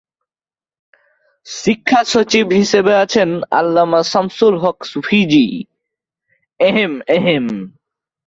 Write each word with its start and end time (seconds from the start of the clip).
শিক্ষা 1.47 2.01
সচিব 2.11 2.47
হিসেবে 2.59 2.93
আছেন 3.03 3.29
আল্লামা 3.51 3.99
শামসুল 4.11 4.55
হক 4.63 4.77
সুফিজী। 4.91 5.45